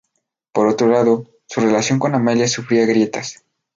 [0.51, 3.45] Por otro lado, su relación con Amelia sufría grietas.